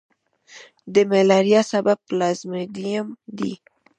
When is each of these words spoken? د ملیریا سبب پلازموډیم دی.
د 0.93 0.95
ملیریا 1.11 1.61
سبب 1.71 1.97
پلازموډیم 2.07 3.07
دی. 3.37 3.53